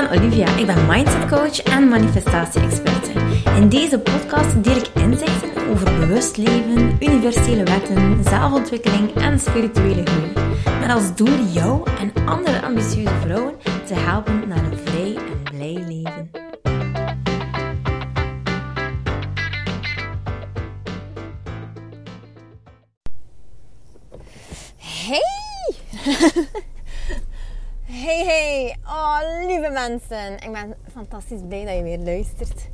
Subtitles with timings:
[0.00, 0.56] ben Olivia.
[0.56, 3.10] Ik ben mindset coach en manifestatie-experte.
[3.56, 10.32] In deze podcast deel ik inzichten over bewust leven, universele wetten, zelfontwikkeling en spirituele groei.
[10.80, 15.84] Met als doel jou en andere ambitieuze vrouwen te helpen naar een vrij en blij
[15.88, 16.30] leven.
[24.76, 26.64] Hey!
[28.06, 28.76] hey, hey!
[28.84, 30.34] Oh, lieve mensen.
[30.34, 32.68] Ik ben fantastisch blij dat je weer luistert.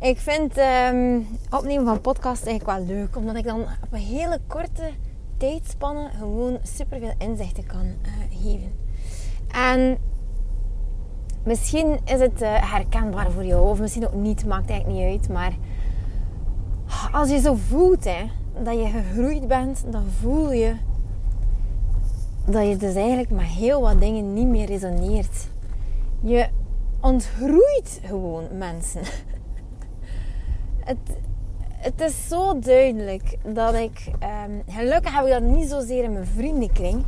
[0.00, 4.40] Ik vind um, opnemen van podcast eigenlijk wel leuk, omdat ik dan op een hele
[4.46, 4.90] korte
[5.36, 8.72] tijdspanne gewoon superveel inzichten kan uh, geven.
[9.50, 9.98] En
[11.44, 15.28] misschien is het uh, herkenbaar voor jou, of misschien ook niet, maakt eigenlijk niet uit.
[15.28, 15.52] Maar
[17.12, 18.30] als je zo voelt hè,
[18.62, 20.74] dat je gegroeid bent, dan voel je
[22.44, 25.48] dat je dus eigenlijk met heel wat dingen niet meer resoneert.
[26.20, 26.48] Je
[27.00, 29.00] ontgroeit gewoon mensen.
[30.84, 30.98] Het,
[31.76, 34.10] het is zo duidelijk dat ik...
[34.46, 37.04] Um, gelukkig heb ik dat niet zozeer in mijn vriendenkring.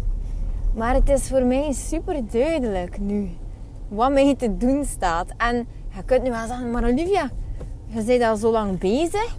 [0.75, 3.31] Maar het is voor mij super duidelijk nu.
[3.89, 5.27] Wat mij te doen staat.
[5.37, 5.57] En
[5.95, 7.31] je kunt nu wel zeggen, maar Olivia,
[7.87, 9.37] je bent al zo lang bezig.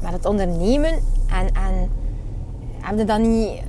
[0.00, 0.92] Met het ondernemen.
[1.30, 1.90] En, en
[2.80, 3.60] heb je dan niet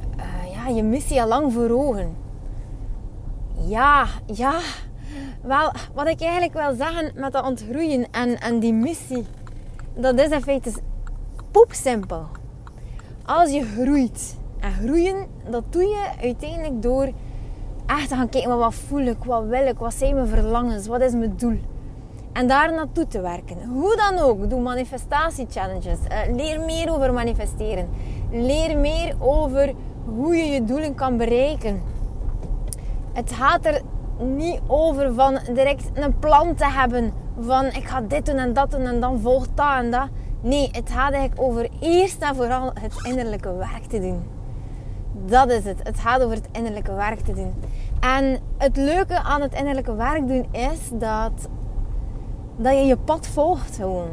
[0.73, 2.15] je missie al lang voor ogen.
[3.67, 4.59] Ja, ja.
[5.41, 9.25] Wel, wat ik eigenlijk wil zeggen met dat ontgroeien en, en die missie,
[9.93, 10.71] dat is in feite
[11.51, 12.25] poepsimpel.
[13.25, 17.11] Als je groeit, en groeien, dat doe je uiteindelijk door
[17.85, 21.01] echt te gaan kijken, wat voel ik, wat wil ik, wat zijn mijn verlangens, wat
[21.01, 21.59] is mijn doel.
[22.33, 23.65] En daar naartoe te werken.
[23.65, 25.97] Hoe dan ook, doe manifestatie-challenges.
[26.11, 27.89] Uh, leer meer over manifesteren.
[28.31, 29.73] Leer meer over
[30.05, 31.81] hoe je je doelen kan bereiken.
[33.13, 33.81] Het gaat er
[34.19, 38.71] niet over van direct een plan te hebben van ik ga dit doen en dat
[38.71, 40.07] doen en dan volgt dat en dat.
[40.41, 44.23] Nee, het gaat eigenlijk over eerst en vooral het innerlijke werk te doen.
[45.25, 45.79] Dat is het.
[45.83, 47.53] Het gaat over het innerlijke werk te doen.
[47.99, 51.47] En het leuke aan het innerlijke werk doen is dat,
[52.55, 54.09] dat je je pad volgt gewoon.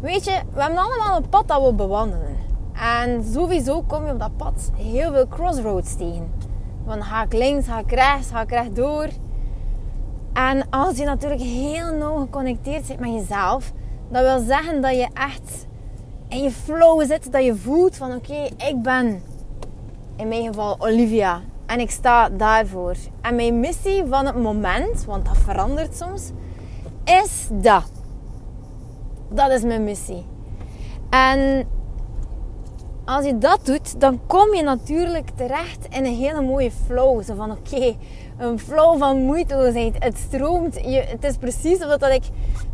[0.00, 2.36] Weet je, we hebben allemaal een pad dat we bewandelen.
[2.80, 6.32] En sowieso kom je op dat pad heel veel crossroads tegen.
[6.86, 9.08] Van ga ik links, ga ik rechts, ga ik rechtdoor.
[10.32, 13.72] En als je natuurlijk heel nauw geconnecteerd zit met jezelf,
[14.08, 15.66] dat wil zeggen dat je echt
[16.28, 19.22] in je flow zit, dat je voelt van oké, ik ben
[20.16, 22.94] in mijn geval Olivia en ik sta daarvoor.
[23.20, 26.30] En mijn missie van het moment, want dat verandert soms,
[27.04, 27.92] is dat.
[29.28, 30.26] Dat is mijn missie.
[31.10, 31.68] En
[33.04, 37.22] als je dat doet, dan kom je natuurlijk terecht in een hele mooie flow.
[37.22, 37.96] Zo van oké,
[38.38, 39.96] een flow van moeiteloosheid.
[39.98, 40.74] Het stroomt.
[40.74, 42.22] Je, het is precies dat ik,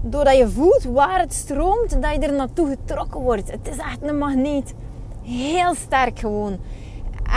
[0.01, 3.51] doordat je voelt waar het stroomt, dat je er naartoe getrokken wordt.
[3.51, 4.75] Het is echt een magneet.
[5.23, 6.57] Heel sterk gewoon.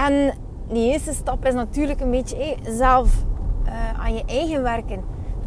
[0.06, 0.34] En
[0.72, 3.24] die eerste stap is natuurlijk een beetje zelf
[3.66, 5.04] uh, aan je eigen werken.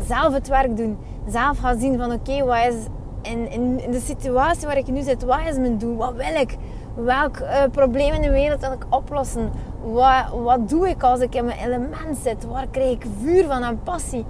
[0.06, 0.98] Zelf het werk doen.
[1.28, 2.74] Zelf gaan zien van oké, wat is
[3.22, 5.96] in, in de situatie waar ik nu zit, wat is mijn doel?
[5.96, 6.56] Wat wil ik?
[6.94, 9.50] Welk uh, probleem in de wereld wil ik oplossen?
[9.82, 12.44] Wat, wat doe ik als ik in mijn element zit?
[12.44, 14.24] Waar krijg ik vuur van en passie?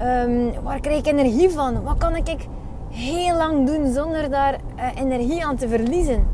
[0.00, 1.82] Um, waar krijg ik energie van?
[1.82, 2.46] Wat kan ik
[2.90, 6.28] heel lang doen zonder daar uh, energie aan te verliezen?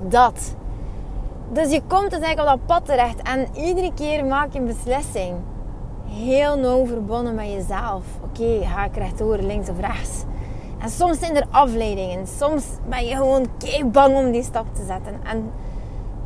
[0.00, 0.54] Dat.
[1.52, 4.66] Dus je komt dus eigenlijk op dat pad terecht en iedere keer maak je een
[4.66, 5.34] beslissing.
[6.06, 8.04] Heel nauw verbonden met jezelf.
[8.24, 10.24] Oké, ga ik rechtdoor, links of rechts?
[10.90, 12.26] Soms zijn er afleidingen.
[12.26, 15.14] Soms ben je gewoon kei bang om die stap te zetten.
[15.24, 15.50] En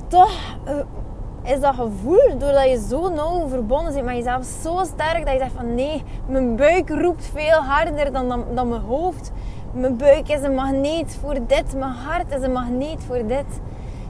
[0.09, 0.33] toch
[0.65, 5.33] eh, is dat gevoel, doordat je zo nauw verbonden zit met jezelf, zo sterk dat
[5.33, 9.32] je zegt van nee, mijn buik roept veel harder dan, dan, dan mijn hoofd.
[9.73, 13.61] Mijn buik is een magneet voor dit, mijn hart is een magneet voor dit.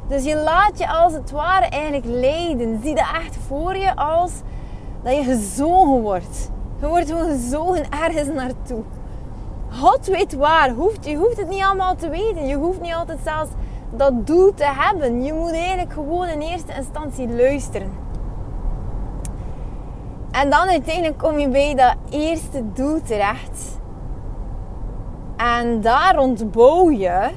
[0.08, 2.80] Dus je laat je als het ware eigenlijk leiden.
[2.82, 4.32] Zie dat echt voor je als
[5.02, 6.50] dat je gezogen wordt.
[6.80, 8.82] Je wordt gewoon gezogen ergens naartoe.
[9.80, 10.70] God weet waar.
[10.70, 12.46] Hoeft, je hoeft het niet allemaal te weten.
[12.46, 13.50] Je hoeft niet altijd zelfs
[13.90, 15.22] dat doel te hebben.
[15.22, 17.92] Je moet eigenlijk gewoon in eerste instantie luisteren.
[20.30, 23.78] En dan uiteindelijk kom je bij dat eerste doel terecht.
[25.36, 27.30] En daar ontbouw je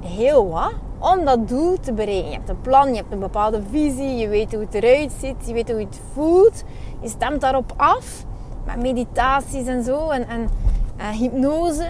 [0.00, 2.30] heel wat om dat doel te bereiken.
[2.30, 5.46] Je hebt een plan, je hebt een bepaalde visie, je weet hoe het eruit ziet,
[5.46, 6.64] je weet hoe het voelt.
[7.00, 8.24] Je stemt daarop af
[8.64, 10.10] met meditaties en zo.
[10.10, 10.48] En, en
[10.98, 11.86] uh, hypnose.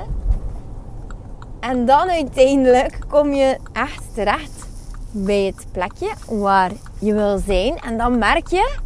[1.60, 4.68] En dan uiteindelijk kom je echt terecht
[5.10, 7.78] bij het plekje waar je wil zijn.
[7.78, 8.78] En dan merk je,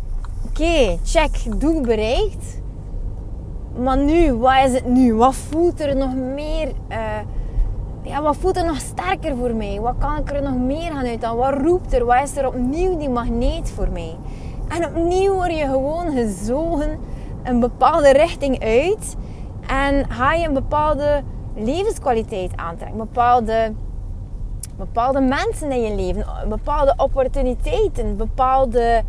[0.45, 2.61] oké, check, doel bereikt.
[3.77, 5.15] Maar nu, wat is het nu?
[5.15, 6.73] Wat voelt er nog meer...
[6.89, 6.97] Uh,
[8.03, 9.81] ja, wat voelt er nog sterker voor mij?
[9.81, 11.39] Wat kan ik er nog meer gaan uithalen?
[11.39, 12.05] Wat roept er?
[12.05, 14.17] Wat is er opnieuw die magneet voor mij?
[14.69, 16.99] En opnieuw word je gewoon gezogen
[17.43, 19.17] een bepaalde richting uit.
[19.71, 21.23] En ga je een bepaalde
[21.55, 22.99] levenskwaliteit aantrekken.
[22.99, 23.73] Bepaalde,
[24.77, 26.49] bepaalde mensen in je leven.
[26.49, 28.17] Bepaalde opportuniteiten.
[28.17, 29.03] Bepaalde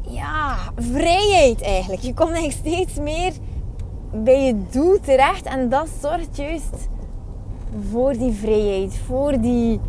[0.00, 2.02] ja, vrijheid eigenlijk.
[2.02, 3.32] Je komt eigenlijk steeds meer
[4.12, 5.46] bij je doel terecht.
[5.46, 6.88] En dat zorgt juist
[7.90, 8.96] voor die vrijheid.
[9.06, 9.80] Voor die,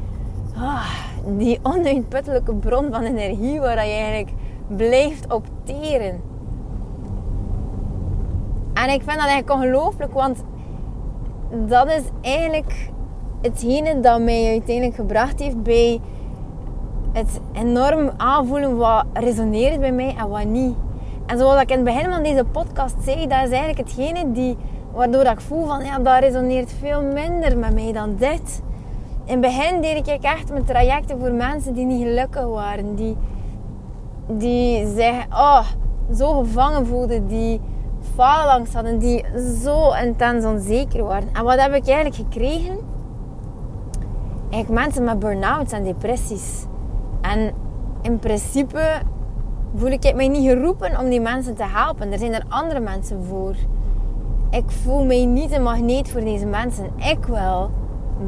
[0.55, 0.89] ah,
[1.37, 4.31] die onuitputtelijke bron van energie waar je eigenlijk
[4.67, 6.33] blijft opteren.
[8.75, 10.43] En ik vind dat eigenlijk ongelooflijk, want
[11.67, 12.89] dat is eigenlijk
[13.41, 15.99] hetgene dat mij uiteindelijk gebracht heeft bij
[17.13, 20.75] het enorm aanvoelen wat resoneert bij mij en wat niet.
[21.25, 24.57] En zoals ik in het begin van deze podcast zei, dat is eigenlijk hetgene die,
[24.93, 28.61] waardoor ik voel van ja, dat resoneert veel minder met mij dan dit.
[29.25, 32.95] In het begin deed ik echt mijn trajecten voor mensen die niet gelukkig waren.
[32.95, 33.17] Die,
[34.27, 35.65] die zich oh,
[36.15, 37.27] zo gevangen voelden.
[37.27, 37.61] Die
[38.13, 38.99] faalangst hadden.
[38.99, 39.25] Die
[39.63, 41.29] zo intens onzeker waren.
[41.33, 42.77] En wat heb ik eigenlijk gekregen?
[44.49, 46.65] Eigenlijk mensen met burn-outs en depressies.
[47.21, 47.53] En
[48.01, 49.01] in principe
[49.75, 52.11] voel ik mij niet geroepen om die mensen te helpen.
[52.11, 53.55] Er zijn er andere mensen voor.
[54.49, 56.85] Ik voel mij niet een magneet voor deze mensen.
[56.97, 57.69] Ik wil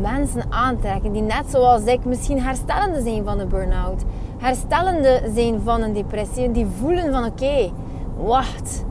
[0.01, 4.03] mensen aantrekken die net zoals ik misschien herstellende zijn van een burn-out.
[4.37, 6.51] Herstellende zijn van een depressie.
[6.51, 7.71] Die voelen van oké,
[8.17, 8.85] wacht.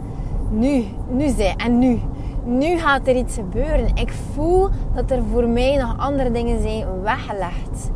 [0.56, 2.00] Nu, nu zij en nu.
[2.44, 3.91] Nu gaat er iets gebeuren.
[3.94, 7.91] Ik voel dat er voor mij nog andere dingen zijn weggelegd.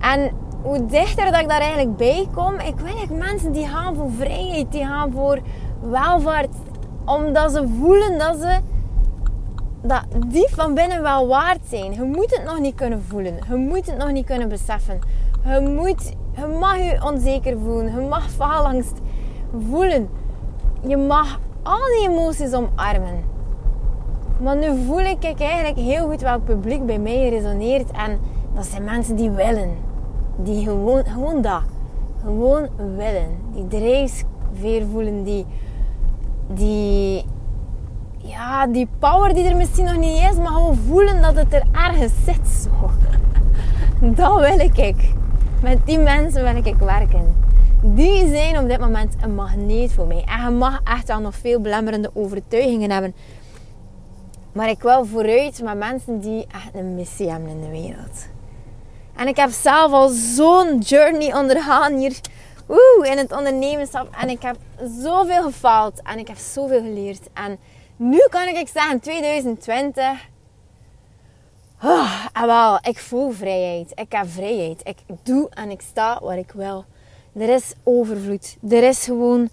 [0.00, 0.30] En
[0.62, 4.10] hoe dichter dat ik daar eigenlijk bij kom, ik wil eigenlijk mensen die gaan voor
[4.10, 5.38] vrijheid, die gaan voor
[5.80, 6.54] welvaart.
[7.04, 8.58] Omdat ze voelen dat ze
[9.82, 11.92] dat die van binnen wel waard zijn.
[11.92, 13.34] Je moet het nog niet kunnen voelen.
[13.48, 14.98] Je moet het nog niet kunnen beseffen.
[15.44, 18.00] Je, moet, je mag je onzeker voelen.
[18.00, 19.00] Je mag faalangst
[19.70, 20.08] voelen.
[20.86, 23.24] Je mag al die emoties omarmen.
[24.40, 27.90] Maar nu voel ik eigenlijk heel goed welk publiek bij mij resoneert.
[27.90, 28.18] En
[28.54, 29.86] dat zijn mensen die willen
[30.36, 31.62] die gewoon, gewoon dat.
[32.22, 33.38] Gewoon willen.
[33.52, 35.24] Die drijfveer voelen.
[35.24, 35.46] Die,
[36.48, 37.24] die,
[38.16, 40.36] ja, die power die er misschien nog niet is.
[40.36, 42.68] Maar gewoon voelen dat het er ergens zit.
[44.16, 45.14] Dat wil ik.
[45.62, 47.45] Met die mensen wil ik werken.
[47.82, 50.24] Die zijn op dit moment een magneet voor mij.
[50.26, 53.14] En je mag echt wel nog veel belemmerende overtuigingen hebben.
[54.52, 58.26] Maar ik wil vooruit met mensen die echt een missie hebben in de wereld.
[59.16, 62.20] En ik heb zelf al zo'n journey ondergaan hier
[62.66, 64.16] woe, in het ondernemerschap.
[64.20, 64.56] En ik heb
[65.02, 67.28] zoveel gefaald en ik heb zoveel geleerd.
[67.32, 67.58] En
[67.96, 70.28] nu kan ik zeggen, 2020.
[71.82, 73.92] Oh, en wel, ik voel vrijheid.
[73.94, 74.80] Ik heb vrijheid.
[74.84, 76.84] Ik doe en ik sta waar ik wil.
[77.38, 78.56] Er is overvloed.
[78.68, 79.48] Er is gewoon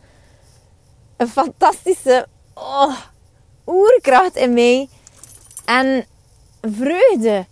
[1.17, 2.97] een fantastische oh,
[3.65, 4.89] oerkracht in mij.
[5.65, 6.05] En
[6.61, 7.45] vreugde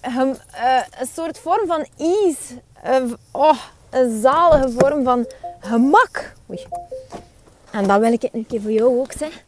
[0.00, 2.62] een, uh, een soort vorm van ease.
[2.86, 3.58] Uh, oh,
[3.90, 5.26] een zalige vorm van
[5.60, 6.34] gemak.
[6.50, 6.66] Oei.
[7.70, 9.42] En dat wil ik een keer voor jou ook zeggen.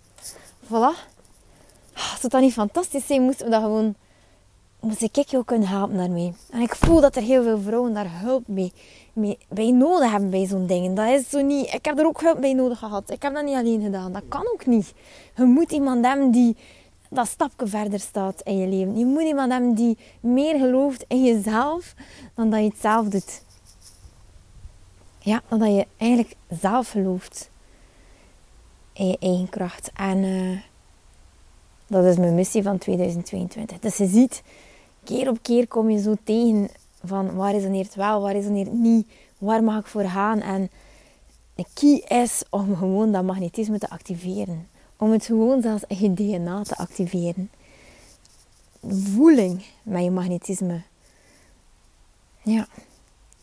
[0.64, 1.07] Voilà.
[1.97, 3.95] Oh, zou dat niet fantastisch zijn, moesten we dat gewoon...
[4.80, 6.32] Moest ik jou kunnen helpen daarmee.
[6.50, 8.73] En ik voel dat er heel veel vrouwen daar hulp mee,
[9.49, 10.94] bij nodig hebben bij zo'n dingen.
[10.94, 11.73] Dat is zo niet...
[11.73, 13.11] Ik heb er ook hulp bij nodig gehad.
[13.11, 14.12] Ik heb dat niet alleen gedaan.
[14.12, 14.94] Dat kan ook niet.
[15.37, 16.56] Je moet iemand hebben die
[17.11, 18.99] dat stapje verder staat in je leven.
[18.99, 21.94] Je moet iemand hebben die meer gelooft in jezelf
[22.35, 23.42] dan dat je het zelf doet.
[25.18, 27.50] Ja, dan dat je eigenlijk zelf gelooft
[28.92, 29.90] in je eigen kracht.
[29.94, 30.58] En uh,
[31.87, 33.78] dat is mijn missie van 2022.
[33.78, 34.42] Dus je ziet,
[35.09, 36.69] keer op keer kom je zo tegen
[37.05, 39.07] van waar resoneert wel, waar resoneert niet,
[39.38, 40.41] waar mag ik voor gaan.
[40.41, 40.71] En
[41.55, 44.69] de key is om gewoon dat magnetisme te activeren.
[44.97, 47.50] Om het gewoon zelfs in je DNA te activeren.
[48.91, 50.83] Voeling met je magnetisme.
[52.43, 52.67] Ja.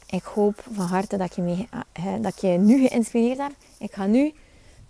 [0.06, 3.56] Ik hoop van harte dat je, mee, eh, dat je nu geïnspireerd hebt.
[3.78, 4.34] Ik ga nu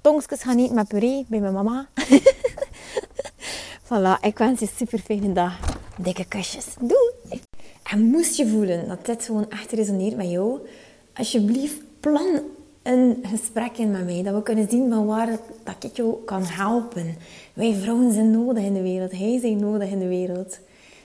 [0.01, 1.87] tongskes gaan eten met puree bij mijn mama.
[3.87, 5.64] voilà, ik wens je super fijne dag.
[5.97, 6.65] Dikke kusjes.
[6.79, 7.41] Doei!
[7.83, 10.59] En moest je voelen dat dit gewoon echt resoneert met jou,
[11.13, 12.39] alsjeblieft plan
[12.83, 14.23] een gesprek in met mij.
[14.23, 15.29] Dat we kunnen zien van waar
[15.63, 17.15] dat ik jou kan helpen.
[17.53, 19.11] Wij vrouwen zijn nodig in de wereld.
[19.11, 20.59] Hij zijn nodig in de wereld.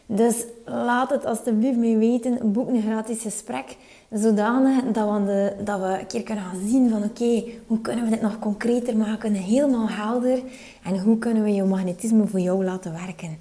[0.06, 2.52] Dus laat het alsjeblieft mee weten.
[2.52, 3.76] Boek een gratis gesprek.
[4.10, 8.10] Zodanig dat we, dat we een keer kunnen gaan zien van oké, hoe kunnen we
[8.10, 10.38] dit nog concreter maken, helemaal helder.
[10.82, 13.38] En hoe kunnen we je magnetisme voor jou laten werken.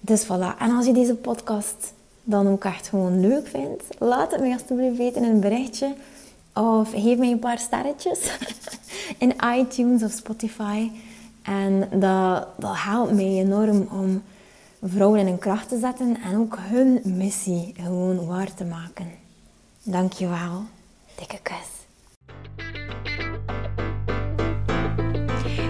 [0.00, 0.58] Dus voilà.
[0.58, 4.96] En als je deze podcast dan ook echt gewoon leuk vindt, laat het me alsjeblieft
[4.96, 5.94] weten in een berichtje.
[6.54, 8.36] Of geef mij een paar sterretjes
[9.18, 10.90] in iTunes of Spotify.
[11.42, 14.22] En dat, dat helpt mij enorm om
[14.82, 19.10] vrouwen in hun kracht te zetten en ook hun missie gewoon waar te maken.
[19.82, 20.62] Dankjewel.
[21.14, 21.87] Dikke kus.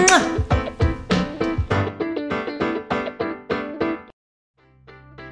[0.00, 0.39] Mua.